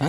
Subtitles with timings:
[0.00, 0.06] 大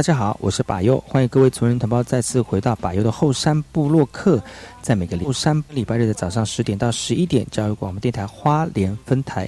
[0.00, 4.42] 家好，我是把优，欢迎各位族人同胞再次回到把优的后山部落客，
[4.80, 9.46] 在每个后山礼拜日的早上十点到十一点，教育广播电台花莲分台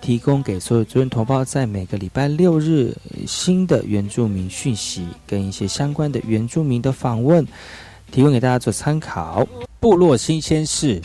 [0.00, 2.92] 提供给所有族人同胞，在每个礼拜六日
[3.24, 7.46] 新的原住民讯息跟一些相关的原住民的访问，
[8.10, 9.46] 提供给大家做参考。
[9.78, 11.00] 部落新鲜事。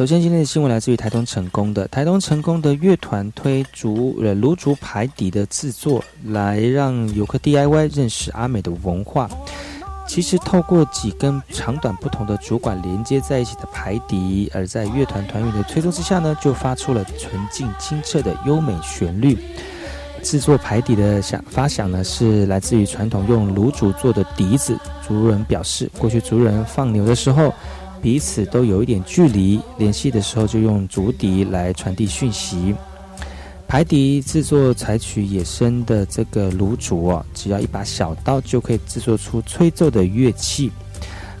[0.00, 9.28] 首先，今天的新闻来自于台东成功的台东成功的乐团推竹呃炉竹排底的制作，来让游客 DIY 认识阿美的文化。
[10.08, 19.36] 其实，透过几根长短不同的竹管连接在一起的排底，而在乐团团员的推动之下呢，就发出了纯净清澈的优美旋律。
[20.22, 24.78] 制作排底的响发响呢，是来自于传统用炉竹做的笛子。
[25.06, 27.52] 族人表示，过去族人放牛的时候。
[28.02, 32.74] 彼此都有一点距离，联系的时候就用竹笛来传递讯息。
[33.68, 40.72] 排笛制作采取野生的这个炉竹哦，只要一把小刀就可以制作出吹奏的乐器。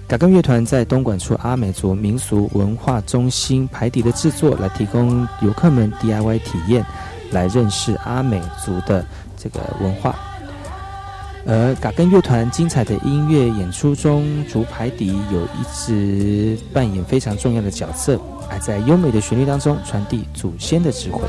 [0.06, 6.84] 嘎根乐团在东莞处阿美族民俗文化中心排笛的制作，来提供游客们 DIY 体验，
[7.32, 9.04] 来认识阿美族的
[9.36, 10.16] 这个文化。
[11.46, 21.22] 而嘎根乐团精彩的音乐演出中，竹排笛有一直扮演非常重要的角色，还在优美的旋律当中传递祖先的智慧。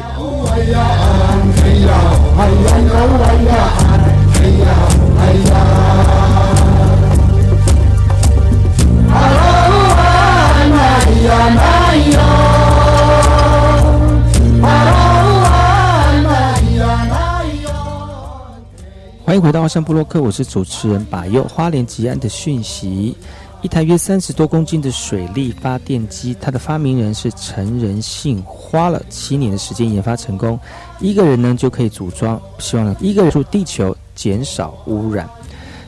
[19.31, 23.15] 欢迎回到花山部落克，我是主持人把右花莲吉安的讯息。
[23.61, 30.59] 一台约三十多公斤的水力发电机，它的发明人是陈仁信，花了七年的时间研发成功。
[30.99, 35.29] 一个人呢就可以组装，希望呢一个人住地球，减少污染。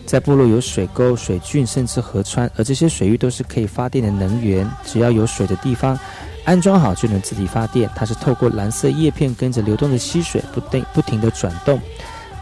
[0.05, 4.65] 在部落有水沟、水郡，甚至河川，而这些水域都是可以发电的能源。
[4.85, 5.99] 只要有水的地方，
[6.45, 7.89] 安装好就能自己发电。
[7.93, 11.77] 它是透过蓝色叶片跟着流动的溪水，不定不停的转动。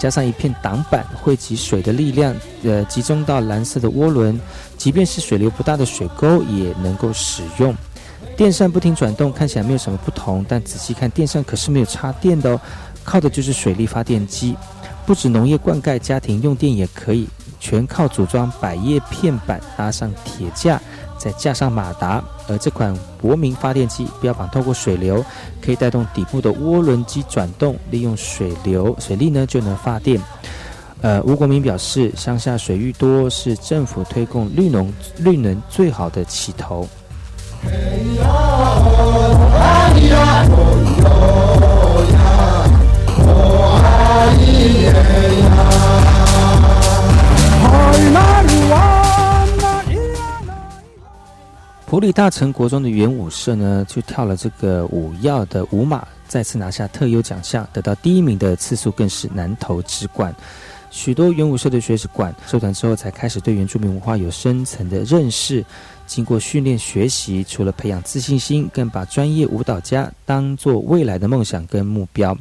[0.01, 4.41] 加上一片挡板，汇集水的力量，呃，集中到蓝色的涡轮，
[4.75, 7.71] 即便是水流不大的水沟也能够使用。
[8.35, 12.59] 电扇不停转动，看起来没有什么不同，但仔细看，电扇可是没有插电的哦，
[13.03, 14.55] 靠的就是水力发电机。
[15.05, 17.27] 不止农业灌溉，家庭用电也可以，
[17.59, 20.81] 全靠组装百叶片板，搭上铁架。
[21.23, 25.23] 再加上马达，而这款国民发电机标榜透过水流
[25.63, 30.19] 可以带动底部的涡轮机转动，利用水流水力呢就能发电。
[31.01, 36.89] 呃，吴国民表示，乡下水域多是政府推动绿农绿能最好的起头。
[51.91, 60.33] 普里大成国中的元舞社呢，就跳了这个舞耀的舞马，再次拿下特优奖项，得到第一名的次数更是难投之冠。
[60.89, 65.65] 许多元武社的学士馆社团之后，才开始对原住民文化有深层的认识。
[66.07, 72.37] 经过训练学习，除了培养自信心，更把专业舞蹈家当做未来的梦想跟目标。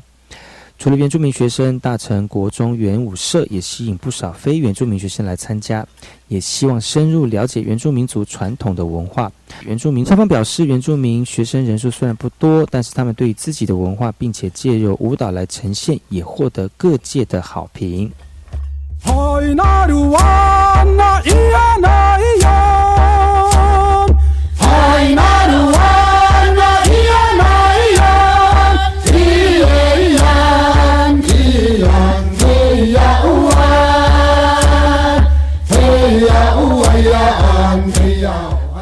[0.81, 5.87] 除了原住民学生，大成国中原舞社也吸引不少非原住民学生来参加，
[6.29, 9.31] 也希望深入了解原住民族传统的文化。
[9.67, 18.11] 原住民双方表示，原住民学生人数虽然不多，但是他们对自己的文化，并且借由舞蹈来呈现，也获得各界的好评。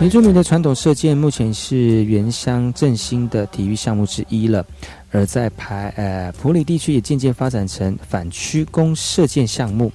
[0.08, 4.64] 原住民的传统射箭目前是原乡振兴的体育项目之一了，
[5.10, 9.92] 而在排呃普里地区也渐渐发展成反曲弓射箭项目。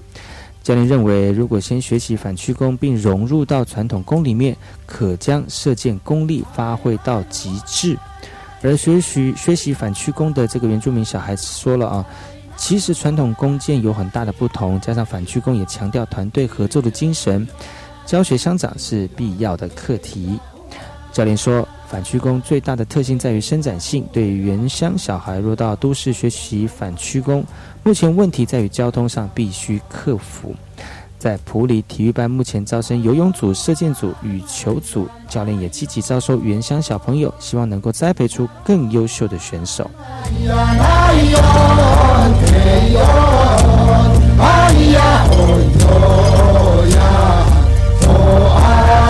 [0.62, 4.56] 教练认为，如果先学习反曲弓并融入到传统弓里面，
[4.86, 7.98] 可将射箭功力发挥到极致。
[8.62, 12.06] 而学习学习反曲弓的这个原住民小孩子说了啊，
[12.56, 17.48] 其实传统弓箭有很大的不同，加上反曲弓也强调团队合作的精神。
[18.14, 20.40] 教学相长是必要的课题。
[21.12, 24.08] 教练说，反曲弓最大的特性在于伸展性。
[24.14, 27.44] 对于原乡小孩若到都市学习反曲弓，
[27.82, 30.54] 目前问题在于交通上必须克服。
[31.18, 39.90] 在普里体育班目前招生游泳组、射箭组、与球组，教练也积极招收原乡小朋友，希望能够栽培出更优秀的选手。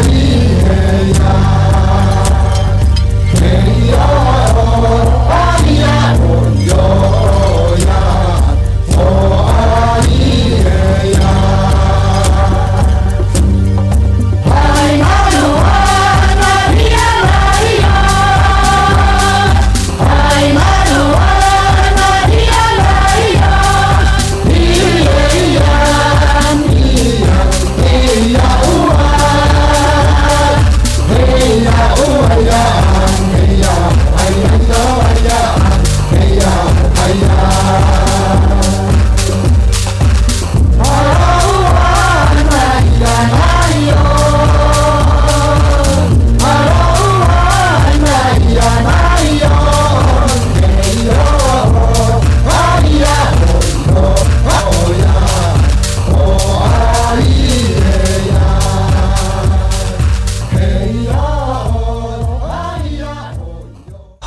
[0.10, 1.53] Yeah.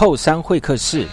[0.07, 1.05] 后山会客室。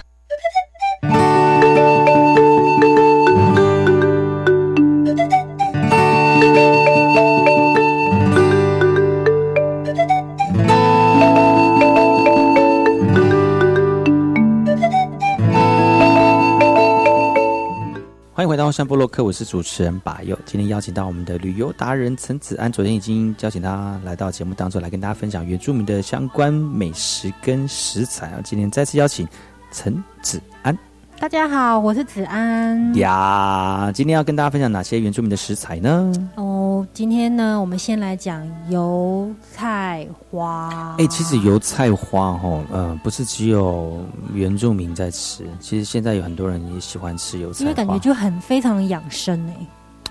[18.73, 20.35] 山波洛克，我是主持人把佑。
[20.47, 28.41] 今天邀请到我们的旅游达人陈子安，昨天已经邀请他来到节目当中，来跟大家分享原住民的相关美食跟食材啊。
[28.43, 29.27] 今天再次邀请
[29.71, 30.75] 陈子安。
[31.19, 33.91] 大家好，我是子安呀。
[33.93, 36.11] 今天要跟大家分享哪些原住民的食材呢？
[36.35, 36.52] 哦，
[36.93, 40.95] 今天呢，我们先来讲油菜花。
[40.99, 49.55] 哎，其实油菜花哈，嗯，不是只有原住民在吃，其实现在有很多人也喜欢吃油菜花，因为感觉就很非常养生哎。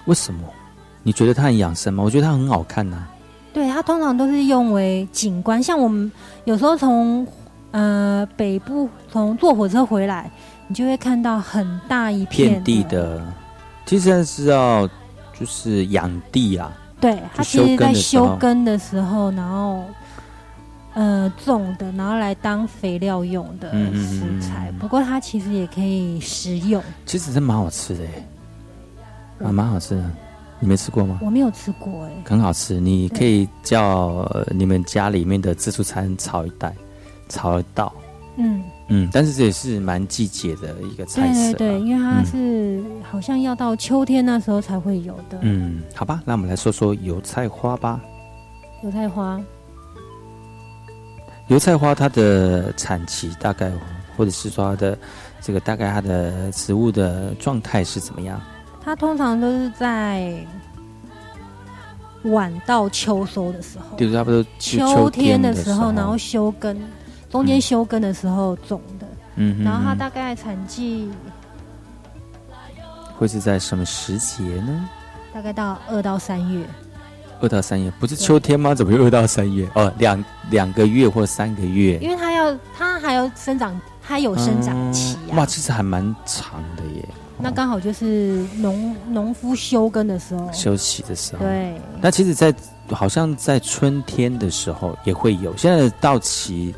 [0.06, 0.40] 为什么？
[1.04, 2.02] 你觉得它很养生吗？
[2.02, 3.06] 我觉得它很好看呐。
[3.54, 6.10] 对，它通常都是用为景观，像我们
[6.46, 7.24] 有时候从
[7.70, 10.28] 呃北部从坐火车回来。
[10.68, 13.22] 你就会看到很大一片地的，
[13.84, 14.88] 其实是要
[15.42, 16.72] 就是养地啊。
[17.00, 19.82] 对，它其实在修根的时候，然后
[20.94, 24.72] 呃种的，然后来当肥料用的食材。
[24.78, 26.80] 不过它其实也可以食用。
[27.04, 28.04] 其实真蛮好吃的，
[29.44, 30.11] 啊，蛮好吃的。
[30.61, 31.18] 你没吃过吗？
[31.20, 32.78] 我没有吃过，哎，很好吃。
[32.78, 36.72] 你可以叫你们家里面的自助餐炒一袋，
[37.28, 37.92] 炒一道。
[38.37, 38.62] 嗯。
[38.94, 45.38] 嗯，但是这也是蛮季节的一个菜色，对对对，因为它是好像要到秋天那时候才会有的。
[45.40, 47.99] 嗯，好吧，那我们来说说油菜花吧。
[48.84, 49.40] 油菜花，
[51.46, 53.72] 油菜花它的产期大概，
[54.14, 54.99] 或者是说它的
[55.40, 58.38] 这个大概它的植物的状态是怎么样？
[58.84, 60.34] 它通常都是在
[62.25, 66.76] 晚到秋收的时候，就是差不多秋天的时候，然后休根。
[67.32, 71.10] 中间休耕的时候种的，嗯，然后它大概产季
[73.16, 74.88] 会是在什么时节呢？
[75.32, 76.64] 大概到二到三月。
[77.40, 78.72] 二到三月不是秋天吗？
[78.72, 79.68] 怎么又二到三月？
[79.74, 81.98] 哦，两两个月或三个月。
[81.98, 85.38] 因为它要，它还要生长，它有生长期啊。
[85.38, 87.08] 哇，其实还蛮长的耶。
[87.38, 91.40] 那刚好就是农农夫休耕的时候，休息的时候。
[91.40, 91.74] 对。
[92.00, 92.54] 那其实，在
[92.90, 95.56] 好像在春天的时候也会有。
[95.56, 96.72] 现在稻期，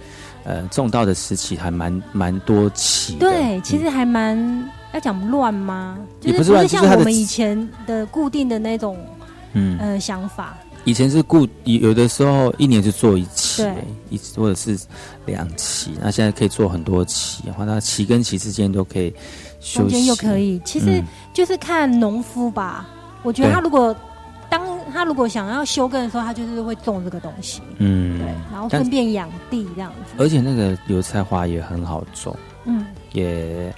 [0.45, 3.17] 呃，种稻的时期还蛮蛮多期。
[3.17, 4.37] 对，其实还蛮
[4.93, 5.99] 要讲乱吗？
[6.21, 8.97] 也不是像我们以前的固定的那种。
[9.57, 13.65] 嗯呃，想法以前是固有的时候一年就做一期，
[14.11, 14.77] 一或者是
[15.27, 19.15] 两期，那现在可以做很多期，然后那期跟期之间都可以
[19.61, 21.01] 中间又可以，其实
[21.33, 22.85] 就是看农夫吧。
[23.23, 23.95] 我觉得他如果
[24.55, 30.15] 当他如果想要休耕的时候，他就是会种这个东西，嗯，对，然后顺便养地这样子。
[30.17, 33.75] 而且那个油菜花也很好种，嗯，也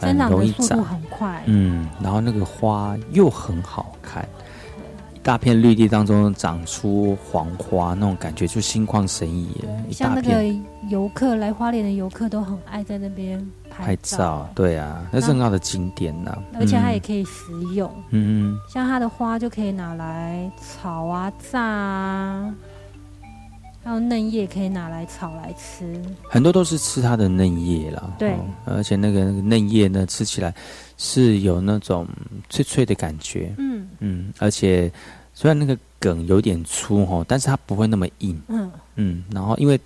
[0.00, 4.28] 生长的速度很快，嗯，然后那个花又很好看。
[5.26, 9.48] 大片绿地当中长出黄花，那种感觉就心旷神怡。
[9.90, 10.44] 像那个
[10.88, 14.48] 游客来花莲的游客都很爱在那边拍照。
[14.54, 16.32] 对啊，那是很好的景点呢。
[16.54, 17.92] 而且它也可以食用。
[18.10, 22.54] 嗯，像它的花就可以拿来炒啊、炸啊，
[23.82, 26.00] 还有嫩叶可以拿来炒来吃。
[26.22, 28.14] 很多都是吃它的嫩叶啦。
[28.16, 30.54] 对，而且那个那个嫩叶呢，吃起来
[30.96, 32.06] 是有那种
[32.48, 33.52] 脆脆的感觉。
[33.58, 34.88] 嗯嗯，而且。
[35.38, 38.40] 虽然那个梗有点粗哈，但是它不会那么硬。
[38.48, 39.78] 嗯嗯，然后因为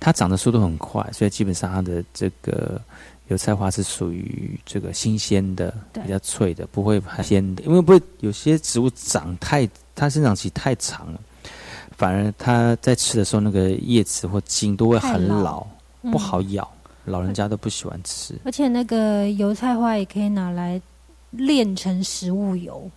[0.00, 2.80] 它长的速度很快，所以基本上它的这个
[3.28, 7.62] 油菜花是属于这个新鲜的，比较脆的，不会很鲜的。
[7.64, 11.20] 因为不会有些植物长太，它生长期太长了，
[11.98, 15.66] 反而它在吃的时候，那个叶子或茎都会很老，
[16.10, 16.66] 不好咬，
[17.04, 18.34] 老人家都不喜欢吃。
[18.46, 20.80] 而且那个油菜花也可以拿来
[21.30, 22.90] 炼成食物油。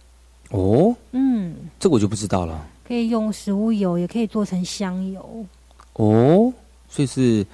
[0.51, 2.65] 哦，嗯，这个我就不知道了。
[2.87, 5.45] 可以用食物油，也可以做成香油。
[5.93, 6.53] 哦，
[6.87, 7.45] 所以是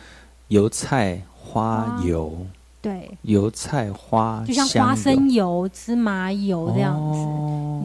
[0.49, 2.37] 油菜花油。
[2.81, 7.19] 对，油菜花就像花生油、芝麻油这样子。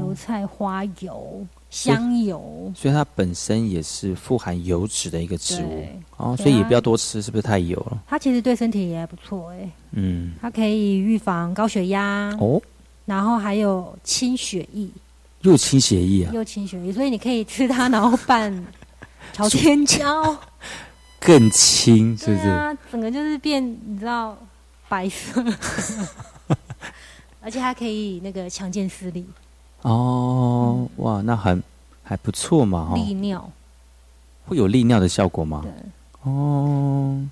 [0.05, 5.85] 油菜花油、香油，所以它本身也是富含油脂的一个植物。
[6.17, 8.03] 哦，所以也不要多吃，是不是太油了？
[8.09, 9.71] 它其实对身体也还不错哎。
[9.93, 12.37] 嗯，它可以预防高血压。
[12.41, 12.61] 哦。
[13.09, 14.87] 然后还有清血液，
[15.41, 18.53] 又清血液啊，又清血液，所以你可以吃它，然后拌
[19.33, 20.37] 朝天椒，
[21.19, 22.49] 更清，是不是？
[22.49, 24.37] 啊，整个就是变，你知道，
[24.91, 25.43] 白色，
[27.41, 29.27] 而且它可以那个强健视力。
[29.81, 31.63] 哦，哇，那很
[32.03, 33.51] 还不错嘛，利尿。
[34.47, 35.63] 会有利尿的效果吗？
[35.63, 35.73] 对，
[36.31, 37.27] 哦，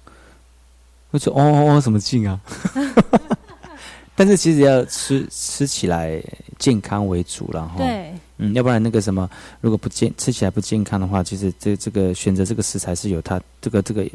[1.10, 2.40] 会说哦哦什么劲啊？
[4.16, 6.20] 但是其实要吃吃起来
[6.58, 7.78] 健康为主然后。
[7.78, 8.12] 对。
[8.38, 9.26] 嗯，要不然那个什么，
[9.62, 14.06] 如果不健吃起来不健康的话，其实这这个选择这个食材是有它这个这个，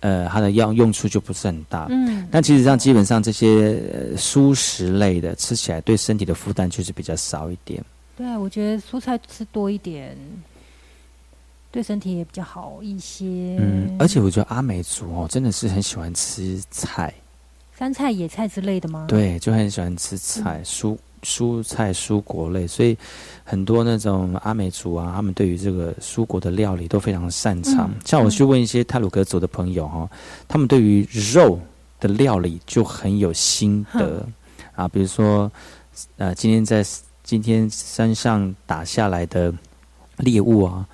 [0.00, 1.86] 呃，它的药用处就不是很大。
[1.88, 2.26] 嗯。
[2.32, 3.80] 但其实上基本上这些
[4.16, 7.80] 蔬食类的吃起来对身体的负担就是比较少一点。
[8.16, 10.16] 对，我觉得蔬菜吃多一点，
[11.70, 13.24] 对身体也比较好一些。
[13.60, 17.14] 嗯，而且我觉得阿美族哦，真的是很喜欢吃菜。
[17.80, 19.06] 山菜、野菜之类的吗？
[19.08, 22.94] 对，就很喜欢吃菜、蔬蔬菜、蔬果类，所以
[23.42, 27.90] 很多那种阿美族啊，他们对于这个蔬果的料理都非常擅长。
[28.04, 30.06] 像我去问一些泰鲁格族的朋友哈，
[30.46, 31.58] 他们对于肉
[31.98, 34.28] 的料理就很有心得
[34.74, 35.50] 啊，比如说
[36.18, 36.84] 呃，今天在
[37.24, 39.50] 今天山上打下来的
[40.18, 40.86] 猎物啊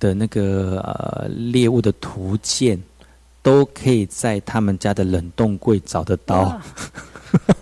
[0.00, 2.76] 的那个呃猎物的图鉴。
[3.42, 6.60] 都可以在他们家的冷冻柜找得到。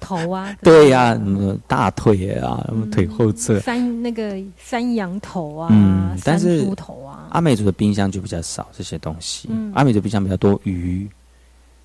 [0.00, 9.50] 头啊，对呀，什么大腿啊，腿后侧，山那个山羊头啊，嗯，但是猪头啊，阿美族的冰箱就比较少这些东西。
[9.74, 11.06] 阿美族冰箱比较多鱼，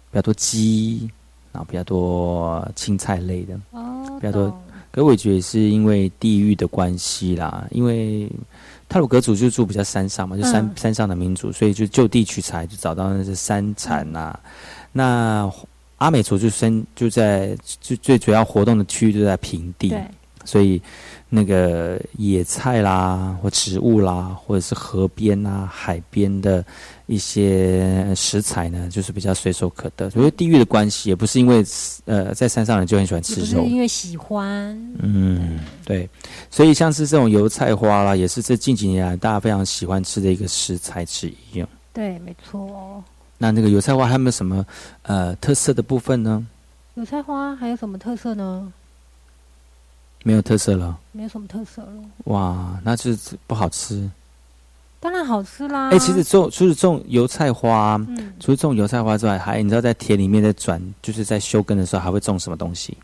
[0.10, 1.10] 比较多鸡，
[1.52, 4.58] 然后比较多青菜类的，哦，比较多。
[4.94, 8.32] 可我觉得是因为地域的关系啦，因为。
[8.94, 14.40] 泰鲁格族就住比较山上嘛，就山山上的民族，所以就就地取材，就找到那些山产呐。
[14.92, 15.52] 那
[15.98, 19.92] 阿美族就生就在最最主要活动的区域就在平地，
[20.46, 20.80] 所以。
[21.36, 26.64] 那个野菜啦，或植物啦，或者是河边啊、海边的
[27.08, 30.08] 一些食材呢，就是比较随手可得。
[30.12, 31.66] 所以地域的关系，也不是因为
[32.06, 34.78] 呃在山上人就很喜欢吃肉，因为喜欢。
[35.00, 35.53] 嗯，
[35.86, 36.10] 对。
[36.50, 41.66] 所以像是这种油菜花啦，也是这近几年来大家非常喜欢吃的一个食材之一。
[41.94, 43.04] 对，没错。
[43.38, 44.66] 那那个油菜花还有没有什么
[45.04, 46.46] 呃特色的部分呢？
[46.96, 48.72] 油菜花还有什么特色呢？
[50.24, 51.94] 没有特色了，没有什么特色了。
[52.26, 54.10] 哇，那就是不好吃。
[55.02, 55.90] 当然好吃啦！
[55.90, 62.98] 哎，其实种除了种油菜花，嗯，除了种油菜花之外，还你知道在田里面在转，就是在修根的时候，还会种什么东西？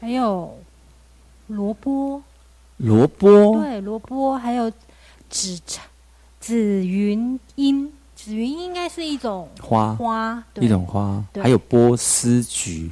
[0.00, 0.52] 还有
[1.46, 2.22] 萝卜，
[2.78, 4.70] 萝卜，对，萝卜，还有
[5.28, 5.60] 紫
[6.40, 6.54] 紫
[6.86, 12.90] 云英，紫云英应该是一种花花，一种花，还有波斯菊，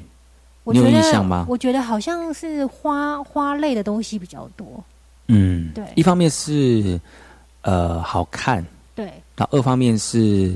[0.64, 1.46] 你有印象吗？
[1.48, 4.66] 我觉得好像是花花类的东西比较多。
[5.28, 7.00] 嗯，对，一方面是。
[7.66, 8.62] 呃，好看。
[8.94, 9.06] 对。
[9.36, 10.54] 然后二方面是，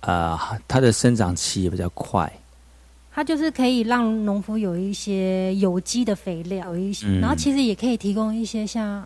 [0.00, 0.34] 呃，
[0.66, 2.32] 它的生长期也比较快。
[3.18, 9.04] 它就是可以让农夫有一些有机的肥料，有一些，然后其实也可以提供一些像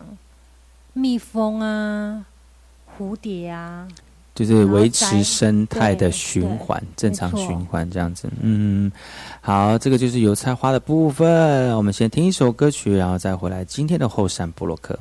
[0.93, 2.23] 蜜蜂啊、
[2.95, 3.87] 蝴蝶啊，
[4.35, 8.29] 就是维持生态的循环，正常循环这样子。
[8.39, 8.91] 嗯，
[9.41, 11.75] 好，这个就是油菜花的部分。
[11.75, 14.99] 我们先听一首歌曲，然后再回来今天的后山布洛克。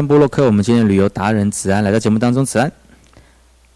[0.00, 2.70] 波洛克，我们今天旅游达人子安来到节目当中，子安，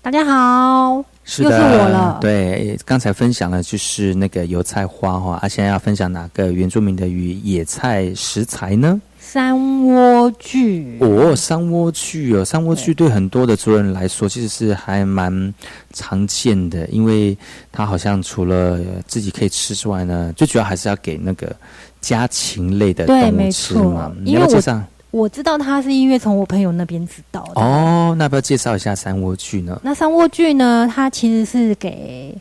[0.00, 2.18] 大家好，是又是我了。
[2.20, 9.00] 对，刚才分享了就是那个油菜花哈，啊，现在要分享哪个原住民的与野菜食材呢？
[9.18, 15.52] 山莴苣哦，山莴苣哦，山莴苣对很多的族人来说其实是还蛮
[15.92, 17.36] 常见的，因为
[17.72, 21.54] 它好像除了自己可以吃之外呢，最主要还是要给那个
[22.00, 24.12] 家禽类的动物吃嘛。
[24.24, 24.82] 因为我。
[25.16, 28.14] 我知道它是因为从我朋友那边知道的哦。
[28.18, 29.80] 那要不要介绍一下三窝具呢？
[29.82, 30.86] 那三窝具呢？
[30.94, 32.36] 它其实是给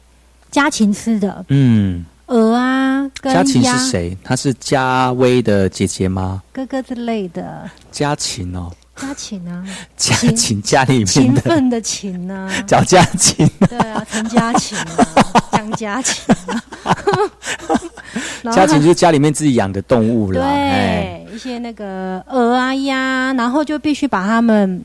[0.52, 1.46] 家禽吃的。
[1.48, 4.18] 嗯，鹅啊，家禽是谁？
[4.22, 6.44] 他是家威的姐姐吗？
[6.52, 7.70] 哥哥之类的。
[7.92, 9.64] 家禽哦，家禽啊，
[9.98, 13.50] 家禽家里面勤奋的勤呢，叫家禽。
[13.70, 15.08] 对啊，陈家禽啊，
[15.52, 16.36] 江家禽
[16.84, 18.52] 啊。
[18.54, 20.40] 家禽就是家里面自己养的动物了。
[20.42, 24.84] 对，一些那个鹅啊鸭，然后就必须把它们，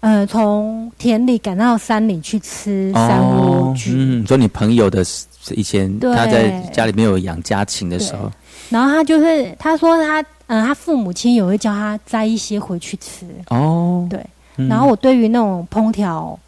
[0.00, 3.92] 呃，从田里赶到山里去吃山莴苣。
[3.94, 5.04] 嗯，说你朋友的
[5.52, 8.30] 以前他在家里面有养家禽的时候，
[8.68, 13.26] 然后他就是他说他，嗯，他父母亲也会教他摘一些回去吃。
[13.48, 14.22] 哦，对。
[14.68, 16.38] 然后我对于那种烹调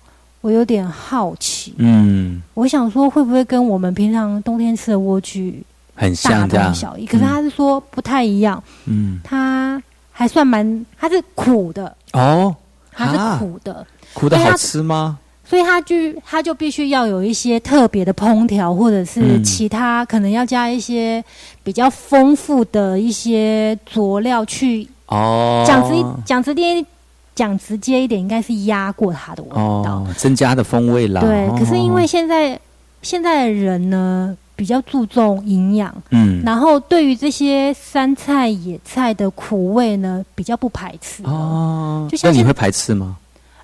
[0.40, 1.74] 我有点好奇。
[1.78, 5.54] 嗯，我想说会不会跟我们平常冬天吃的莴苣
[5.94, 7.06] 很像，大同小异？
[7.06, 8.62] 可是他是说不太一样。
[8.86, 12.54] 嗯，它还算蛮，它是苦的哦，
[12.90, 15.18] 它是苦的，苦的好吃吗？
[15.50, 21.22] 所以它就它就必须要有一些特别的烹调，或者是其他可能要加一些
[21.64, 25.64] 比较丰富的一些佐料去哦。
[25.66, 26.86] 讲直讲直接
[27.34, 31.20] 讲直接一点，应该是压过它的味道，增加的风味啦。
[31.20, 32.56] 对，可是因为现在
[33.02, 42.06] 现在的人呢比较注重营养，嗯，然后对于这些山菜野菜的苦味呢比较不排斥哦。
[42.08, 43.16] 就像你会排斥吗？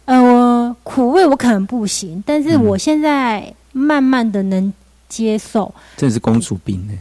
[0.06, 4.72] 呃，苦味我可能不行，但是我现在慢慢的能
[5.08, 5.72] 接受。
[5.96, 6.94] 真是公主病呢。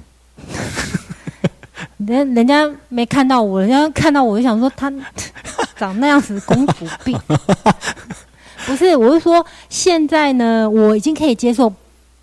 [2.06, 4.92] 人人家没看到我，人家看到我就想说他
[5.78, 7.18] 长那样子公主病。
[8.66, 11.72] 不是，我是说现在呢，我已经可以接受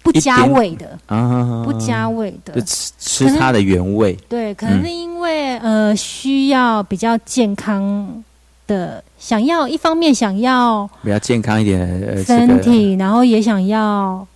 [0.02, 4.14] 不加味的啊，不加味的，吃吃它的原味。
[4.28, 8.22] 对，可能是因为呃需要比较健康。
[8.64, 14.26] 的想要一方面想要比较健康一点身体，然后也想要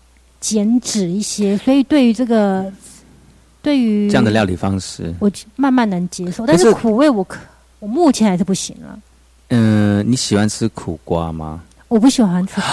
[0.41, 2.73] 减脂一些，所以对于这个
[3.61, 6.47] 对于这样的料理方式，我慢慢能接受。
[6.47, 7.41] 但是苦味我可
[7.81, 8.97] 我目前还是不行了。
[9.49, 11.61] 嗯，你喜欢吃苦瓜吗？
[11.89, 12.67] 我不喜欢吃苦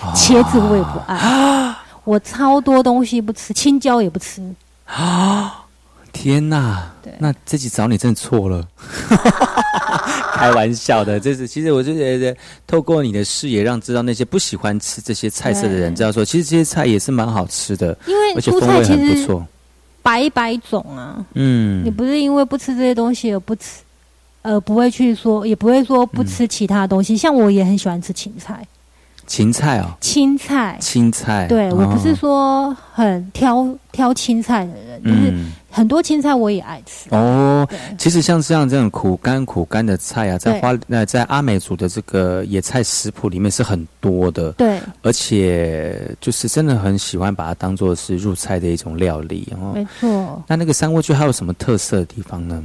[0.00, 4.40] 瓜，茄子我也不爱，我超多东西不吃，青椒也不吃
[4.86, 5.64] 啊。
[6.20, 6.90] 天呐！
[7.20, 8.66] 那这集找你真的错了，
[10.34, 11.20] 开玩笑的。
[11.20, 19.46] 这是其实我就觉得，透过你的视野，让知道那些不喜欢吃这些菜色的人，知道说，其实这些菜也是蛮好吃的，因为而且风味很不错。
[20.02, 23.82] 百百种啊，嗯，你不是因为不吃这些东西而不吃，
[24.42, 27.16] 呃，不会去说，也不会说不吃其他东西。
[27.16, 28.66] 像我也很喜欢吃芹菜。
[29.28, 35.32] 芹菜哦，青菜，青菜，对我不是说很挑挑青菜的人，就是
[35.70, 37.68] 很多青菜我也爱吃哦。
[37.98, 49.72] 其实像像这种苦干苦干的菜啊，在花那在阿美族的这个野菜食谱里面是很多的，对，而且就是真的很喜欢把它当做是入菜的一种料理哦。
[49.74, 52.64] 没错，那那个三莴苣还有什么特色的地方呢？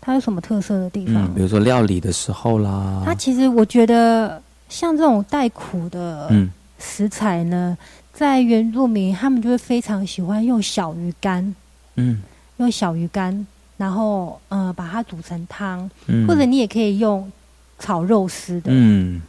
[0.00, 1.34] 它有什么特色的地方？
[1.34, 4.40] 比如说料理的时候啦，它其实我觉得。
[4.68, 6.30] 像这种带苦的
[6.78, 7.76] 食材呢，
[8.12, 11.54] 在原住民他们就会非常喜欢用小鱼干，
[11.96, 12.22] 嗯，
[12.56, 13.46] 用小鱼干，
[13.76, 15.88] 然后呃把它煮成汤，
[16.26, 17.30] 或者你也可以用
[17.78, 19.22] 炒肉丝的，嗯，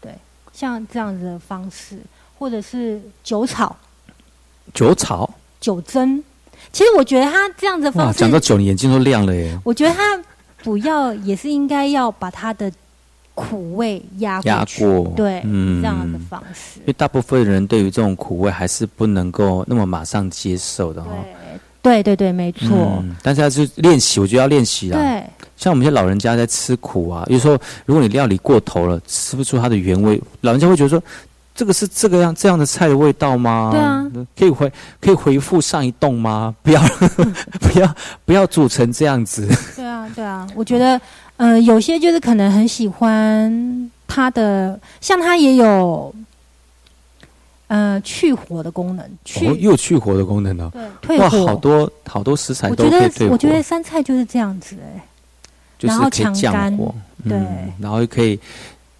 [0.00, 0.12] 对，
[0.52, 2.00] 像这样子的方式，
[2.38, 3.76] 或者是酒炒，
[4.74, 6.22] 酒炒，酒蒸。
[6.72, 9.58] 其实我觉得他这样子方式，讲到酒，你眼睛都亮了耶。
[9.64, 10.20] 我觉得他
[10.60, 12.70] 主要也是应该要把他的。
[13.48, 21.10] 苦味压压过，对，嗯，这样的方式，因为大部分人对于这种苦味还是不能够那么马上接受的哈。
[21.82, 23.02] 对，对，对，没错。
[23.22, 25.00] 但是要是练习，我觉得要练习啊。
[25.00, 25.24] 对，
[25.56, 31.02] 像我们一些老人家在吃苦啊，有时候如果你料理过头了，吃不出它的原味，老人家会觉得说，
[31.60, 33.68] 这个是这个样这样的菜的味道吗？
[33.70, 36.56] 对啊，可以回可以回复上一栋吗？
[36.64, 36.80] 不要
[37.60, 37.94] 不要
[38.24, 39.46] 不要煮成这样子。
[39.76, 40.98] 对啊，对啊，我觉得。
[41.36, 46.14] 呃，有些就是可能很喜欢它的，像它也有，
[47.68, 50.70] 呃，去火的功能，去又去火的功能呢。
[50.74, 53.32] 对，退火好多好多食材都可以退火。
[53.32, 55.02] 我觉得山菜就是这样子哎，
[55.80, 56.34] 然后强
[56.76, 56.94] 火，
[57.26, 57.38] 对，
[57.78, 58.38] 然后又可以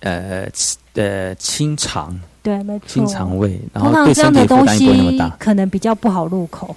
[0.01, 0.49] 呃
[0.95, 6.75] 呃清肠，对，没错，清肠胃，然后对身体负担不会那么大，可能比较不好入口。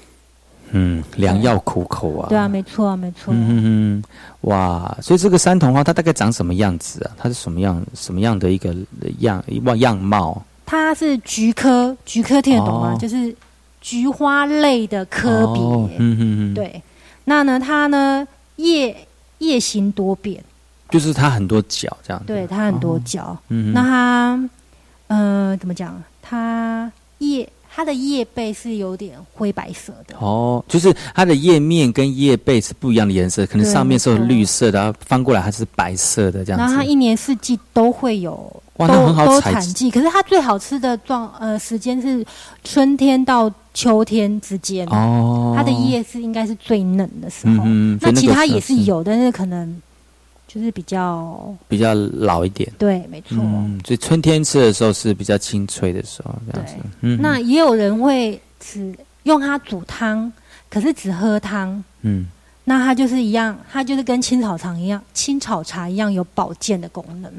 [0.76, 2.30] 嗯，良药苦口啊。
[2.30, 3.32] 对啊，没错啊，没错。
[3.32, 4.04] 嗯嗯
[4.42, 7.12] 哇，所以这个山桐花它大概长什么样子啊？
[7.18, 8.76] 它是什么样什么样的一个
[9.20, 10.44] 样样样貌？
[10.66, 12.98] 它是菊科，菊科听得懂吗？
[13.00, 13.36] 就是
[13.82, 15.62] 菊花类的科别。
[15.62, 16.54] 嗯嗯嗯。
[16.56, 16.82] 对，
[17.26, 18.96] 那呢，它呢叶
[19.38, 20.44] 叶形多变，
[20.94, 22.24] 就是它很多角这样。
[22.26, 23.38] 对，它很多角。
[23.50, 23.74] 嗯。
[23.74, 24.50] 那它，
[25.08, 26.02] 呃，怎么讲？
[26.22, 27.50] 它叶。
[27.76, 36.62] 它的叶背是有点灰白色的哦，就是它的叶面跟叶背是不一样的颜色，可能上面是绿色的，然后翻过来它是白色的这样子。
[36.62, 39.90] 然后它一年四季都会有，都都产季。
[39.90, 42.24] 可是它最好吃的状呃时间是
[42.64, 47.66] 春天到秋天之间哦，它的叶是应该是最嫩的时候。
[48.00, 49.82] 那其他也是有，但是可能。
[50.54, 53.38] 就是比较比较老一点，对，没错。
[53.40, 56.76] 嗯，所以春天吃的时候是比较清脆的时候，这样子。
[57.02, 60.32] 嗯，那也有人会只用它煮汤，
[60.70, 61.84] 可是只喝汤。
[62.02, 62.28] 嗯，
[62.64, 67.32] 那它就是一样，它就是跟青草茶一样，青草茶一样有保健的功能。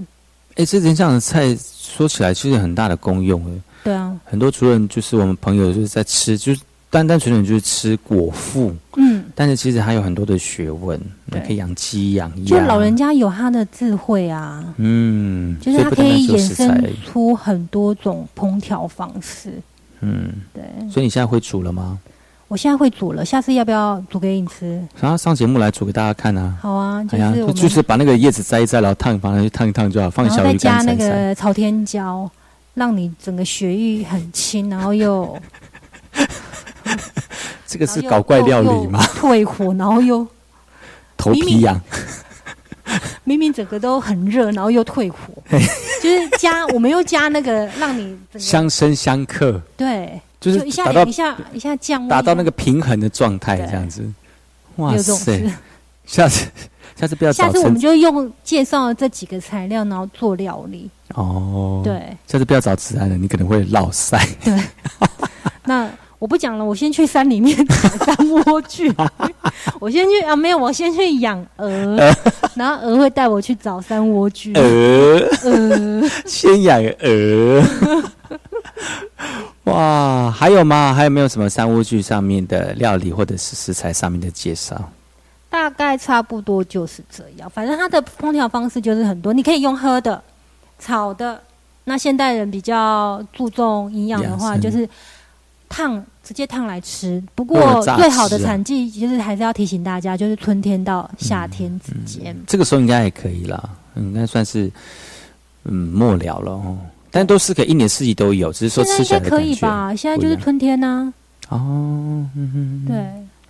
[0.57, 3.61] 哎，这人这样的菜说起来其实很大的功用哎。
[3.85, 6.61] 对啊，很多主人就是我们朋友就是在吃，就是
[6.95, 8.73] 单单纯纯就是吃果腹。
[8.97, 11.01] 嗯，但是其实还有很多的学问，
[11.45, 12.61] 可以养鸡养鸭。
[12.61, 14.65] 就老人家有他的智慧啊。
[14.77, 19.61] 嗯，就是他可以衍生出很多种烹调方式。
[20.03, 20.63] 嗯，对。
[20.89, 21.99] 所以你现在会煮了吗？
[22.47, 24.81] 我现在会煮了，下次要不要煮给你吃？
[25.01, 26.57] 然后上节目来煮给大家看啊。
[26.61, 30.87] 好啊，就是就是把那个叶子摘一摘，然后烫，放上去烫一烫就好，放小鱼干。
[30.87, 32.31] 那个朝天椒。
[32.75, 35.41] 让你整个血液很清，然后又
[37.67, 39.05] 这个是搞怪料理吗？
[39.15, 40.27] 退火，然后又
[41.17, 41.81] 头皮痒，
[43.25, 45.19] 明明整个都很热，然后又退火，
[45.51, 45.59] 就
[46.11, 54.05] 是加我们又加那个让你相生相克，对，就是一下一下一下降，达到那个平衡的状态，这样子。
[54.77, 55.43] 哇塞，
[56.05, 56.47] 下次
[56.97, 60.91] 下次不要，下次我们就用介绍这几个材料，然后做料理。
[61.15, 64.19] 哦，对，下次不要找自然的，你可能会落塞。
[64.45, 64.61] 对，
[65.65, 65.89] 那
[66.25, 68.91] 我不讲了，我先去山里面找山莴苣。
[69.79, 71.69] 我先去啊，没有，我先去养鹅，
[72.55, 74.59] 然后鹅会带我去找山莴苣。
[74.59, 77.63] 鹅，鹅， 先养鹅。
[79.65, 80.95] 哇，还有吗？
[80.95, 84.81] 还有没有什么山莴苣上面的料理或者是食材上面的介绍？
[85.51, 87.51] 大概差不多就是这样。
[87.51, 90.23] 反正它的烹调方式就是很多，你可以用喝的。
[90.79, 91.39] 炒的，
[91.85, 94.89] 那现代人比较注重营养的话，就是
[95.69, 97.23] 烫，直接烫来吃。
[97.35, 102.35] 不过最好的产季，其实还是要提醒大家，就是春天到夏天之间。
[102.47, 104.71] 这个时候应该也可以了，应该算是
[105.65, 106.77] 嗯末了了哦。
[107.11, 109.95] 但都是可以一年四季都有，只是说吃起来可以吧？
[109.95, 111.13] 现在就是春天呢。
[111.49, 112.27] 哦，
[112.89, 112.97] 对。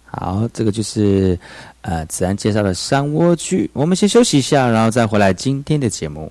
[0.04, 1.38] 好，这个就是
[1.80, 3.68] 呃子安介绍的山莴苣。
[3.72, 6.30] 我们先休息一下，然后再回来今天的节目。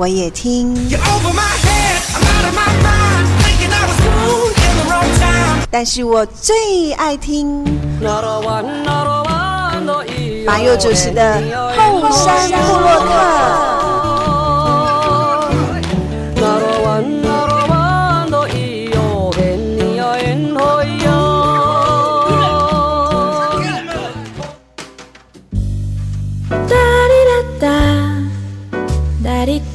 [0.00, 0.74] 我也听，
[5.70, 7.62] 但是我最爱听
[10.46, 11.34] 马佑主持的
[11.76, 13.79] 后山部落客。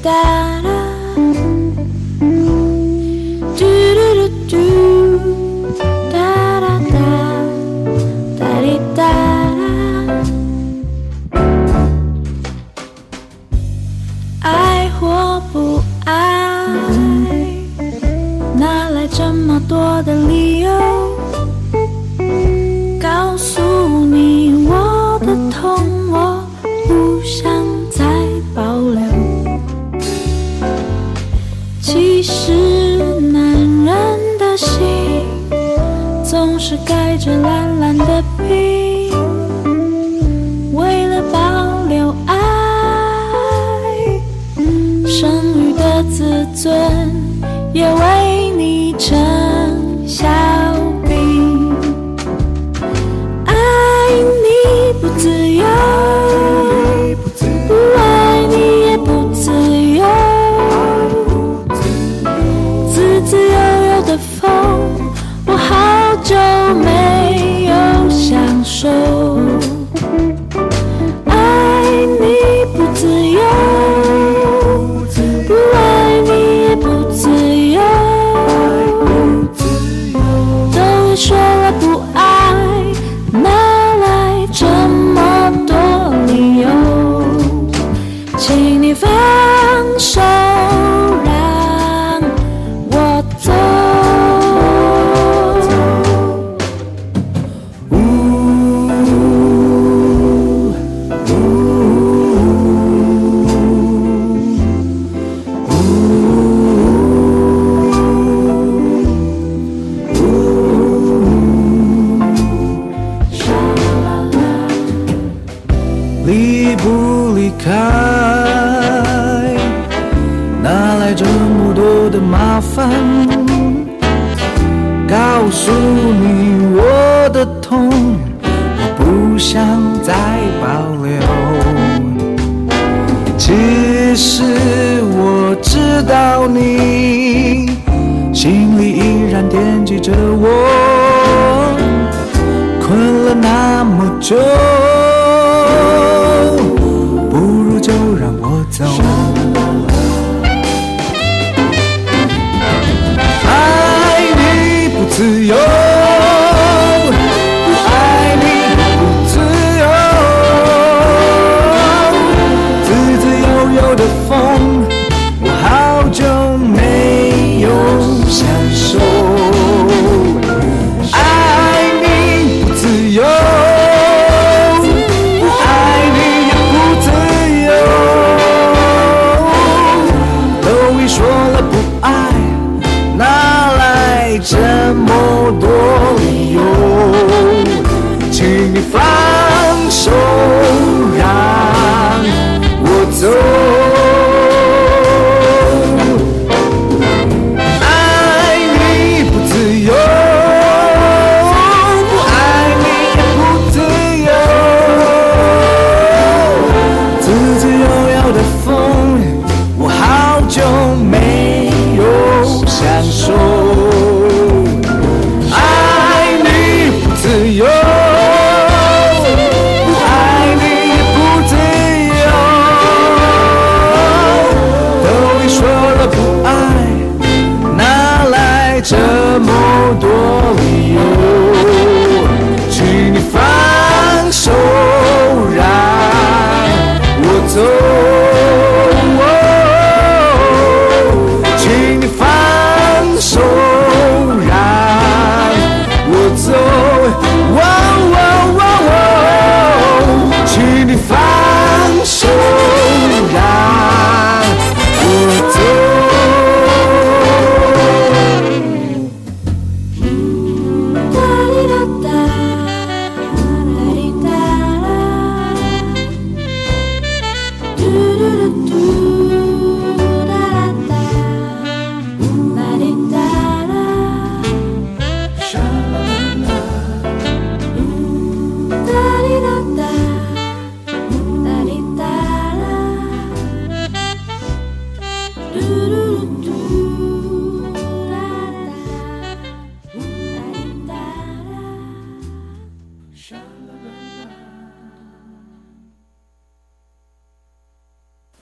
[0.06, 0.45] 着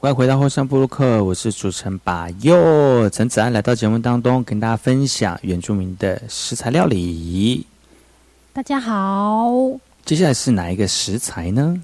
[0.04, 3.10] 欢迎回到后山布鲁克，我是主持人把佑。
[3.10, 7.66] 陈子安，来到节目当中跟大家分享原住民的食材料理。
[8.52, 9.50] 大家好，
[10.04, 11.82] 接下来是哪一个食材呢？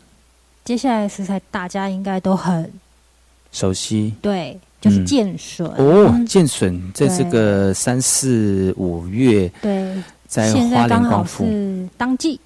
[0.66, 2.70] 接下来的食材大家应该都很
[3.54, 4.14] 熟悉。
[4.22, 9.96] 对，就是剑笋、哦，剑笋在这个三四五月，对，
[10.28, 12.38] 在花莲光复，是当季，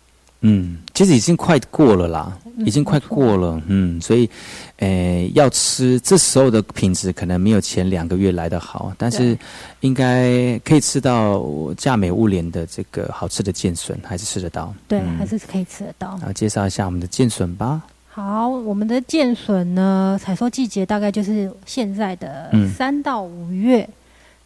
[0.41, 4.29] 嗯，其实已经快过了啦，嗯已经快过了，嗯，所以，
[4.77, 9.37] 呃，要吃这时候的品质可能没有前两个月来的好，但是
[9.79, 11.43] 应该可以吃到
[11.75, 14.73] 价美物廉的这个好吃的剑笋，还是吃得到。
[14.87, 16.09] 对，嗯还是可以吃得到。
[16.19, 17.81] 然后，介绍一下我们的剑笋吧。
[18.09, 23.89] 好，我们的剑笋呢，采收季节大概就是现在的嗯三到五月。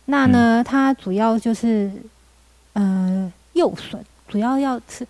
[0.06, 1.92] 那呢，它主要就是
[2.72, 4.00] 呃幼笋，
[4.30, 5.06] 主要要吃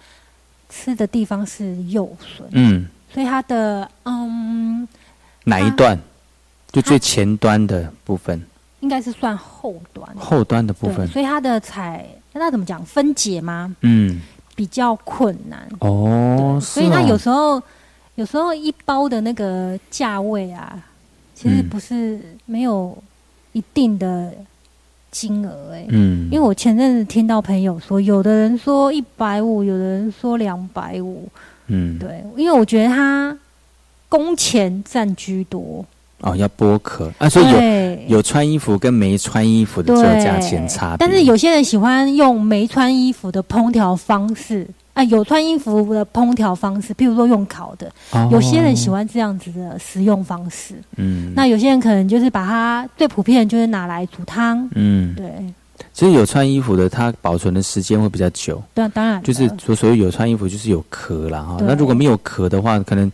[0.69, 4.87] 吃的地方是幼笋，嗯，所以它的嗯
[5.43, 5.97] 哪一段？
[6.69, 8.39] 就最前端的部分，
[8.81, 11.07] 应该是算后端，后端的部，分。
[11.07, 13.73] 所以它的采那怎么讲分解吗？
[13.81, 14.21] 嗯，
[14.53, 15.67] 比较困难。
[15.79, 17.59] 哦，所以它有时候
[18.15, 20.77] 有时候一包的那个价位啊，
[21.33, 22.95] 其实嗯不是没有
[23.53, 24.33] 一定的
[25.19, 31.27] 金额哎、嗯，因为我前阵子听到朋友说，有的人说一百五，有的人说两百五，
[31.65, 33.35] 嗯，对，因为我觉得他
[34.07, 35.83] 工钱占居多，
[36.21, 37.49] 哦，要剥壳啊，所以
[38.07, 40.97] 有有穿衣服跟没穿衣服的只有价钱差别。
[40.99, 44.67] 但是有些人喜欢用没穿衣服的烹调方式，
[44.97, 50.73] 啊，有穿衣服的烹调方式，譬如说用烤的，哦有些人喜欢这样子的食用方式。
[50.95, 55.31] 嗯，那有些人可能就是把它最普遍的就是拿来煮汤，嗯，对，
[55.93, 58.59] 其实有穿衣服的，它保存的时间会比较久。
[58.73, 61.57] 对，当然就是所所谓有穿衣服，就是有壳啦哈。
[61.61, 63.11] 那如果没有壳的话，可能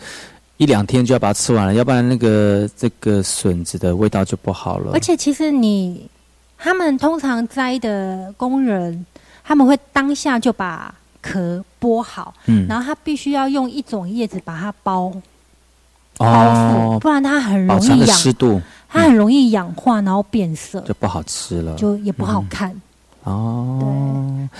[0.55, 4.93] 一两天就要把它吃完了，要不然那个这个笋子的味道就不好了。
[4.93, 6.09] 而且其实你
[6.57, 9.05] 他们通常摘的工人，
[9.43, 15.11] 他们会当下就把壳剥好，嗯，然后它必须要用一种叶子把它包
[16.17, 21.75] 包覆，哦，不然它很容易氧，湿度它很容易氧化，然后变色，就不好吃了。
[21.75, 22.69] 就也不好看。
[23.23, 23.79] 哦，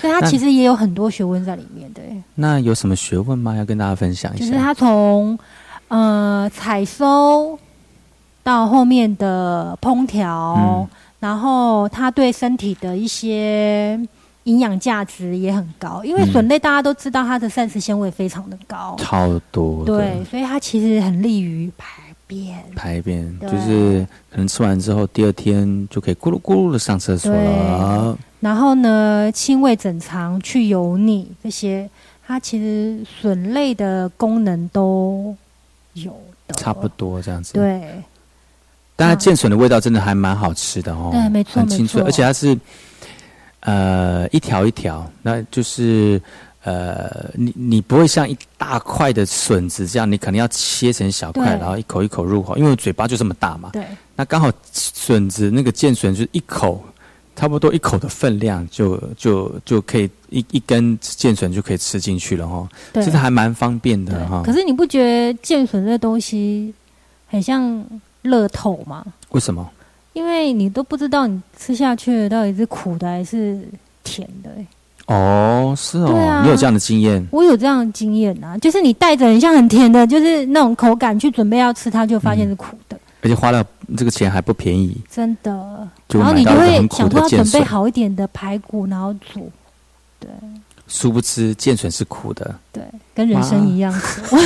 [0.00, 2.02] 所以它其实也有很多学问在里面，对，
[2.34, 3.54] 那有什么学问吗？
[3.54, 4.44] 要跟大家分享一下。
[4.46, 5.38] 就是它从
[5.88, 7.58] 呃采收
[8.42, 10.88] 到后面的烹调，嗯
[11.20, 13.98] 然后它对身体的一些
[14.44, 19.84] 营养价值也很高，因为笋类大家都知道它的膳食纤维非常的高，超多。
[19.86, 22.62] 对，所以它其实很利于排便。
[22.76, 28.18] 排便就是可能吃完之后，第二天就可以咕噜咕噜的上厕所了。
[28.40, 31.88] 然后呢，清胃整肠、去油腻这些，
[32.26, 35.34] 它其实笋类的功能都
[35.94, 36.14] 有
[36.46, 37.54] 的，差不多这样子。
[37.54, 37.82] 对，
[38.94, 42.54] 但它剑笋的味道真的还蛮好吃的哦，对，没错，很清脆，而且它是。
[43.64, 46.20] 呃，一条一条，那就是
[46.64, 53.70] 呃，你你不会像一大块的笋子这样，你可能要切成小块，然后一口一口入口，因为嘴巴就这么大嘛。
[53.72, 53.82] 对。
[54.16, 56.84] 那刚好笋子那个剑笋就是一口，
[57.34, 62.68] 差不多一口的分量，就就就可以一一根剑笋就可以吃进去了哈。
[62.92, 63.02] 对。
[63.02, 64.42] 其实还蛮方便的哈。
[64.44, 66.72] 可是你不觉得剑笋这东西
[67.26, 67.82] 很像
[68.20, 69.04] 乐透吗？
[69.30, 69.66] 为什么？
[70.14, 73.58] 因为你都不知道你吃下去到底是苦的还是
[74.02, 74.50] 甜的，
[75.06, 77.24] 哦，是哦，啊，你有这样的经验？
[77.30, 83.64] 我有这样的经验啊，就是你带着很像很甜的，就是那种口感去准备要吃，它就发现是苦的，而且花了
[83.96, 85.52] 这个钱还不便宜，真的。
[86.08, 89.50] 然后你就会想说要准备好一点的排骨，然后煮，
[90.18, 90.30] 对。
[90.86, 92.82] 殊不知，剑笋是苦的，对，
[93.14, 94.36] 跟人生一样苦。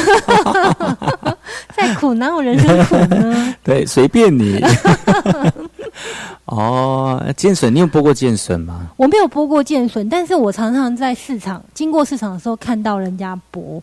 [1.77, 3.55] 再苦哪有人生苦呢？
[3.65, 4.61] 对，随便你。
[6.47, 8.89] 哦，剑笋，你有剥过剑笋吗？
[8.97, 13.81] 我没有剥过剑笋，但是我常常在市场经过市场的时候看到人家剥，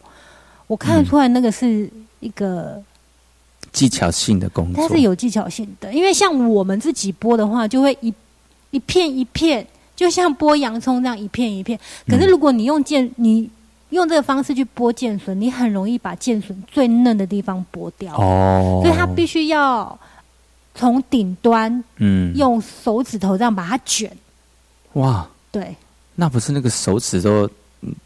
[0.67, 1.89] 我看得出来那个是
[2.21, 2.81] 一个
[3.71, 5.93] 技巧性的工作，它是有技巧性的。
[5.93, 8.13] 因为像我们自己剥的话，就会一
[8.71, 9.65] 一片一片。
[9.95, 13.49] 就像剥洋葱这样一片一片，可是如果你用剑，你
[13.95, 18.13] 用这个方式去剥剑笋，你很容易把剑笋最嫩的地方剥掉。
[18.15, 19.97] 哦，所以它必须要
[20.75, 24.11] 从顶端，嗯，用手指头这样把它卷。
[24.93, 25.75] 哇，对，
[26.13, 27.47] 那不是那个手指都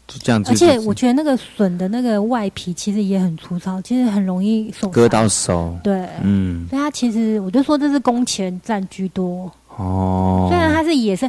[0.06, 0.42] 就这样？
[0.46, 5.76] 而且我觉得那个笋的那个外皮其实也很粗糙，其实很容易手割到手。
[5.84, 9.52] 对，嗯，所以它其实我就说这是工钱占居多。
[9.76, 11.28] 哦，虽然它是野生。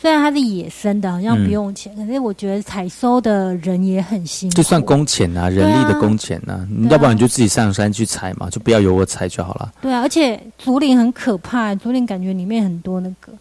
[0.00, 4.56] 虽然它是野生的，好像不用钱，可是我觉得采收的人也很辛苦。
[4.56, 9.72] 就算工钱啊，人力的工钱啊，要不然你就自己上山去采嘛，就不要由我采就好了。
[9.82, 13.32] 对啊，而且竹林很可怕，竹林感觉里面很多那个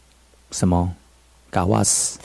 [0.52, 0.92] 什么，
[1.50, 2.20] 嘎瓦斯。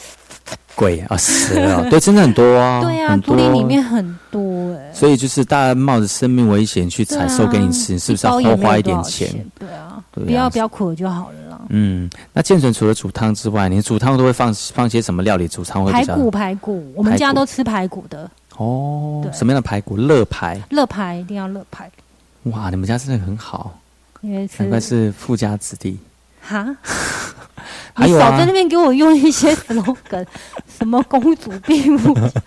[0.77, 1.87] 鬼啊，死了！
[1.89, 2.83] 对，真的很多啊。
[2.83, 4.93] 对啊，竹林里面很多哎。
[4.93, 9.29] 所以就是大家冒着生命危险去采收给你吃，是不是要多花一点钱？
[9.57, 11.61] 对啊，不要不要苦就好了啦。
[11.71, 15.49] 嗯，那健存除了煮汤之外，你煮汤都会放放些什么料理？
[15.49, 18.31] 煮汤会排骨，排骨，我们家都吃排骨的。
[18.57, 19.97] 哦，什么样的排骨？
[19.97, 20.61] 乐排。
[20.71, 21.91] 乐排一定要乐排。
[22.45, 23.79] 哇，你们家真的很好，
[24.21, 25.99] 难怪是富家子弟。
[26.41, 26.77] 哈。
[27.97, 30.27] 你少在那边给我用一些 slogan，
[30.67, 31.97] 什么公主病，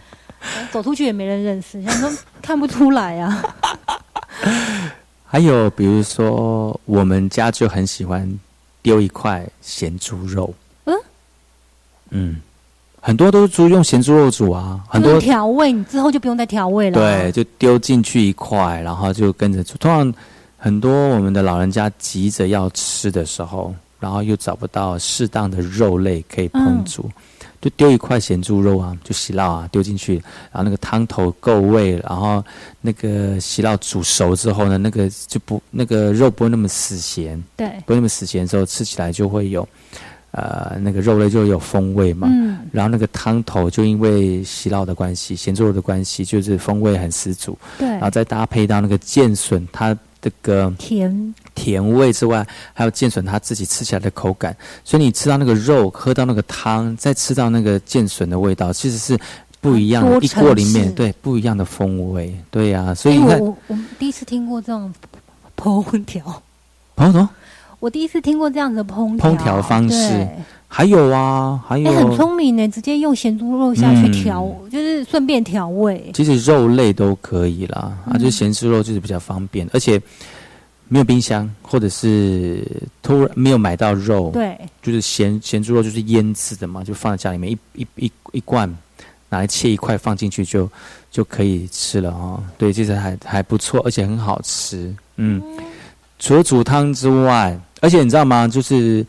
[0.72, 2.12] 走出去也没人认识，想说
[2.42, 3.44] 看不出来啊。
[5.28, 8.28] 还有比如说，我们家就很喜欢
[8.82, 10.54] 丢一块咸猪肉。
[10.86, 10.96] 嗯
[12.10, 12.42] 嗯，
[13.02, 16.94] 很多都是猪用咸猪肉煮啊，很多调味，你之后就不用再调味了。
[16.94, 19.78] 对，就丢进去一块，然后就跟着煮。
[19.78, 20.14] 通常
[20.58, 23.76] 很多我们的老人家急着要吃的时候。
[24.00, 27.10] 然后又找不到适当的肉类可以烹煮，
[27.60, 30.16] 就丢一块咸猪肉啊，就洗酪啊丢进去，
[30.52, 32.44] 然后那个汤头够味，然后
[32.82, 39.68] 那个洗酪煮熟之后呢，那个就不那个肉不会那么死咸，对，不会那么死咸之后吃起来就会有，
[40.32, 49.98] 呃，那个肉类就有风味嘛，嗯，然后那个汤头就因为洗酪的关系，咸猪肉的关系，就是风味很十足，对，然后再搭配到那个剑笋，它。
[50.28, 59.18] 这个甜甜味之外，还有剑笋它自己吃起来的口感，所以你吃到那个肉，喝到那个汤，再吃到那个剑笋的味道，其实是
[59.62, 60.20] 不一样的。
[60.20, 62.94] 一锅里面对不一样的风味，对呀。
[62.94, 64.94] 所以我我第一次听过这种
[65.56, 66.42] 烹调，
[66.96, 67.28] 烹调。
[67.80, 70.28] 我第一次听过这样的烹烹调方式。
[70.70, 76.12] 还有啊，还有很聪明呢，直接用咸猪肉下去调，就是顺便调味。
[76.14, 80.00] 其实肉类都可以啦，啊，就是咸猪肉就是比较方便，而且
[80.90, 82.62] 没有冰箱，或者是
[83.02, 88.68] 突然没有买到肉，对，就是咸咸猪肉就是腌制的嘛，就放在家里面一一一一罐，
[89.30, 90.70] 拿来切一块放进去就
[91.10, 92.44] 就可以吃了啊。
[92.58, 94.94] 对，其实还还不错，而且很好吃。
[95.16, 95.42] 嗯，
[96.20, 98.48] 除了煮汤之外，而且你知道吗？
[98.48, 99.06] 就是。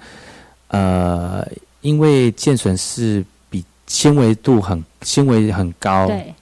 [0.70, 1.42] 呃，
[1.80, 6.34] 因为剑笋是比纤维度很纤维很高，对，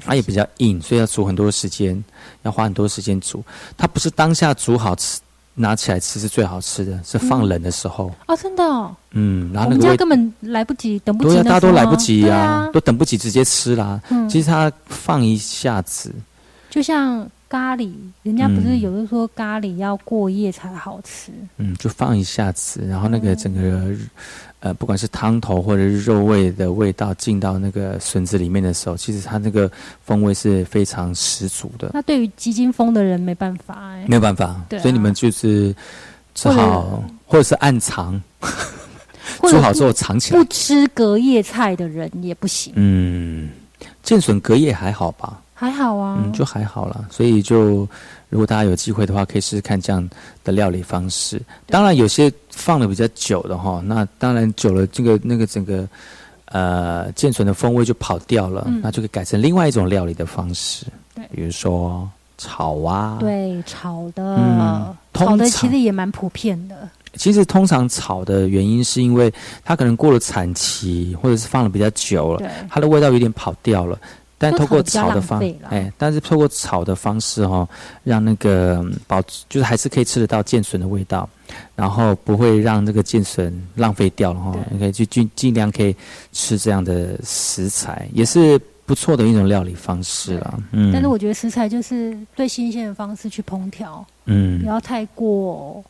[0.00, 2.02] 它也比较硬，所以要煮很多时间，
[2.44, 3.44] 要花很多时间煮。
[3.76, 5.20] 它不是当下煮好吃
[5.52, 8.10] 拿起来吃是最好吃的，是放冷的时候。
[8.26, 8.64] 哦，真的。
[9.10, 11.36] 嗯，然后那个家根本来不及，等不及。
[11.42, 14.00] 大家都来不及呀，都等不及，直接吃啦。
[14.08, 16.10] 嗯，其实它放一下子，
[16.70, 17.92] 就像咖喱，
[18.24, 21.30] 人家不是有的说咖喱要过夜才好吃。
[21.58, 23.94] 嗯，就放一下子，然后那个整个。
[24.58, 29.70] 呃，不管是汤头或者是肉味的味道进到那个笋子里面的时候，其实它那个
[30.02, 31.90] 风味是非常十足的。
[31.92, 35.76] 那对于基金风的人没办法哎，没有办法，所以你们就是
[36.34, 38.18] 只好或者是暗藏，
[39.50, 40.38] 煮好之后藏起来。
[40.42, 42.72] 不吃隔夜菜的人也不行。
[42.76, 43.50] 嗯，
[44.02, 45.42] 剑笋隔夜还好吧？
[45.54, 47.06] 还好啊，嗯，就还好了。
[47.10, 47.88] 所以就。
[48.30, 50.10] 如果大家有机会的话，可以试试看这样
[50.42, 51.40] 的料理方式。
[51.66, 55.88] 当然，有些放的比较久的哈，那当然久了，这个那个整个
[56.46, 60.84] 呃健存的风味就跑掉了，那就可以改成另外一种料理的方式。
[61.14, 66.88] 对，比如说炒啊，对，炒的，嗯炒的其实也蛮普遍的。
[67.14, 69.32] 其实通常炒的原因是因为
[69.64, 73.96] 它可能过了产期，或者是放的比较久了，它的味道有点跑掉了。
[74.36, 77.66] 但透过炒的方，哎，但是透过炒的方式哈，
[78.02, 81.28] 让那个保就是还是可以吃得到剑笋的味道，
[81.76, 84.54] 然后不会让这个剑笋浪费掉了哈。
[84.70, 85.94] 你可以去尽尽量可以
[86.32, 90.62] 吃这样的食材，也是不错的一种料理方式了。
[90.72, 95.82] 嗯，但是我觉得食材就是最新鲜的方式去烹调，嗯，不要太过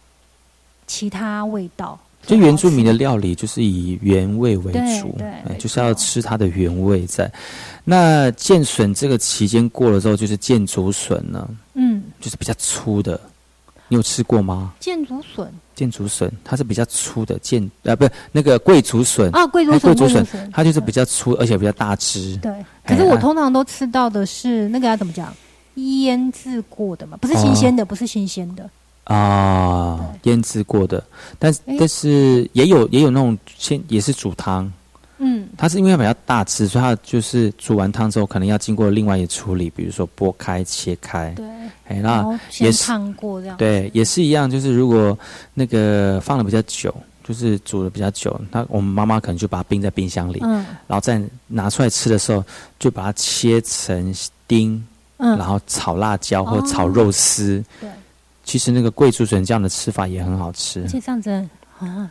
[0.86, 1.98] 其他味道。
[2.26, 7.30] 就原住民的料理就是以原味为主，对，就是要吃它的原味在。
[7.84, 13.20] 那剑笋这个期间过了之后，就是剑竹笋呢，嗯，就是比较粗的。
[13.88, 14.72] 你有吃过吗？
[14.80, 22.34] 剑竹笋，剑竹笋它是比较粗的剑啊，不是那个桂竹笋啊，桂竹桂竹笋，它就是比较粗，而且比较大只。
[22.38, 22.50] 对，
[22.86, 25.32] 可是我通常都吃到的是那个要怎么讲？
[25.74, 28.70] 腌制过的嘛，不是新鲜的，不是新鲜的。
[29.04, 31.02] 啊，腌制过的，
[31.38, 34.72] 但但是也有也有那种先也是煮汤，
[35.18, 41.44] 嗯，它是因为比较大只，所以它就是煮完汤之后，可能要经过另外一个处理，比如说剥开、切开，对，
[41.86, 42.24] 哎，那
[42.60, 45.16] 也是烫过这样，对，也是一样，就是如果
[45.52, 52.42] 那个放的比较久，就是煮的比较久，那我们妈妈可能就把它冰在冰箱里，嗯，然后再拿出来吃的时候，
[52.78, 54.14] 就把它切成
[54.48, 54.82] 丁，
[55.18, 57.90] 嗯，然后炒辣椒或炒肉丝，对。
[58.44, 61.30] 其实那个桂竹笋这样的吃法也很好吃，而且这样子
[61.78, 62.10] 啊，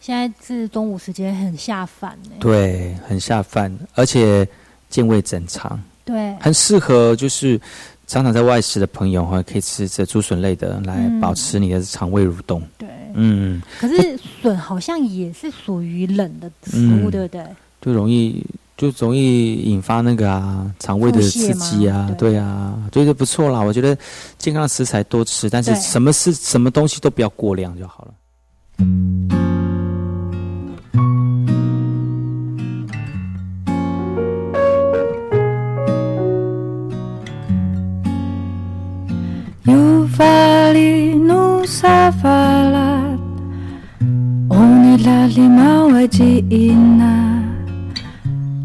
[0.00, 2.30] 现在是中午时间很下饭呢。
[2.38, 4.46] 对，很下饭，而且
[4.88, 5.82] 健胃整肠。
[6.04, 7.60] 对，很适合就是
[8.06, 12.62] 常常在外食的朋友哈，可以吃这竹笋类的来保持你的肠胃蠕动。
[12.78, 13.60] 对，嗯。
[13.80, 17.44] 可是笋好像也是属于冷的食物，对不对？
[17.80, 18.44] 就容易。
[18.80, 23.60] 就容易引发那个啊肠胃的刺激啊，对啊，所以就不错啦。
[23.60, 23.94] 我觉得
[24.38, 28.14] 健康的食材多吃，但是什么是什么东西都不要过量就好了。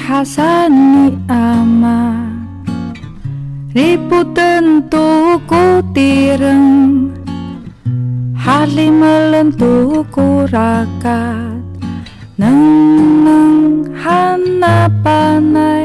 [0.09, 2.01] hasani ama.
[3.77, 7.13] Ribu tentu ku tireng
[8.33, 11.61] Hali melentuku rakat.
[12.41, 12.65] Neng
[13.27, 13.57] neng
[13.93, 15.78] hana panai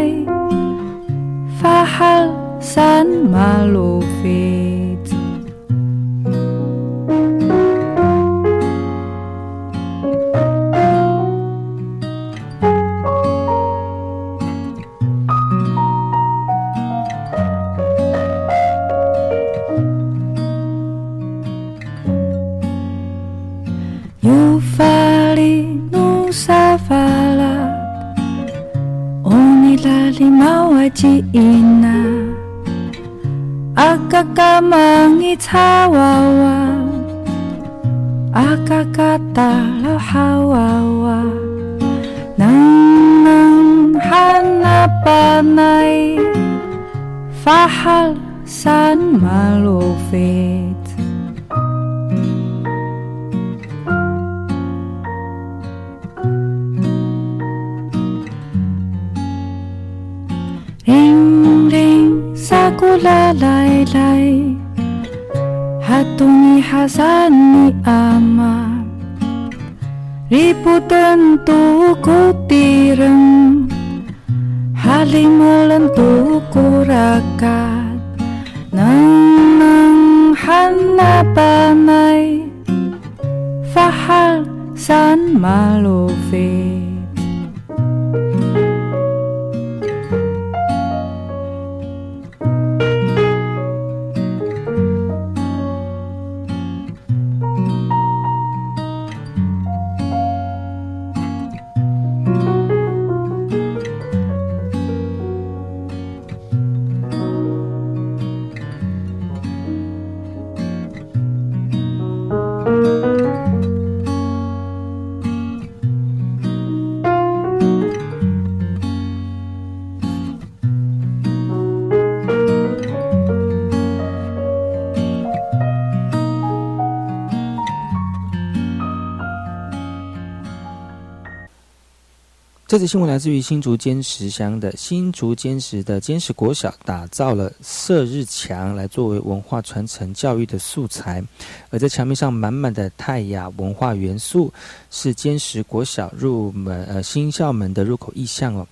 [132.74, 141.24] 这则新闻来自于新竹坚石乡的新竹坚石的坚石国小，打造了射日墙来作为文化传承教育的素材，
[141.69, 144.51] 而在墙面上满满的泰雅文化元素，
[144.89, 148.67] 是坚石国小入门呃新校门的入口意象哦。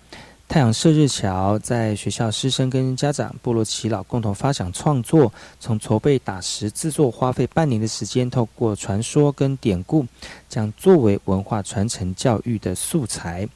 [0.47, 10.04] 太阳射日桥在学校师生跟家长、部落耆老共同发想创作，从筹备打石制作花费半年的时间，透过传说跟典故，
[10.49, 13.47] 将作为文化传承教育的素材。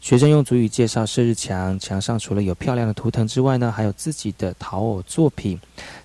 [0.00, 5.58] 学生用主语介绍射日墙，墙上除了有漂亮的图腾之外呢，还有自己的陶偶作品。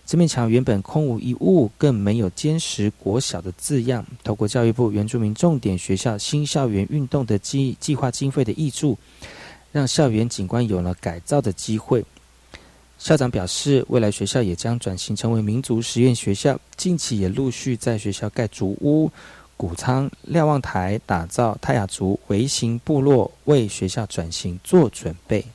[0.05, 4.03] 这面墙原本空无一物，更没有坚实国小的字样。
[4.23, 8.97] 透过教育部原住民重点学校新校园运动的计计划经费的挹注，
[9.71, 12.03] 让校园景观有了改造的机会。
[12.97, 19.11] 校长表示，未来学校也将转型成为民族实验学校，近期也陆续在学校盖竹屋。
[19.55, 25.45] 谷仓瞭望台打造泰雅族微型部落，为学校转型做准备。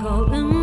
[0.00, 0.57] 高跟。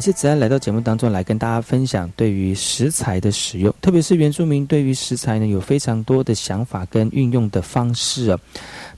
[0.00, 8.38] 感谢子安来到节目当中来跟大家分享对于食材的使用，特别是原住民对于食材呢有非常多的想法跟运用的方式啊。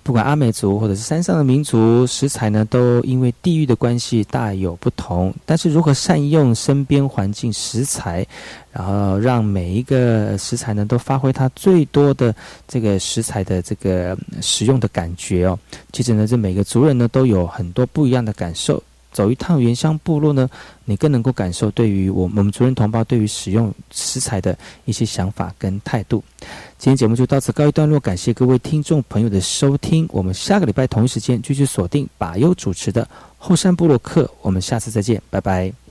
[0.05, 5.35] 不管阿美族或者是山上的民族，食材呢都因为地域的关系大有不同。
[5.45, 8.25] 但是如何善用身边环境食材，
[8.71, 12.33] 然后让每一个食材呢都发挥它最多的
[12.69, 15.59] 这个食材的这个使用的感觉哦，
[15.91, 18.81] 其实呢这每个族人呢都有很多不一样的感受。
[19.13, 20.49] 走一趟原乡部落呢，
[20.85, 26.25] 你更能够感受对于我我们族人同胞对于使用食材的一些想法跟态度。
[26.79, 30.09] 今天节目就到此告一段落，感谢各位听众朋友的收听。
[30.11, 33.07] 我们下个礼拜同一时间继续锁定把优主持的
[33.37, 35.82] 后山部落客，我们下次再见，拜拜。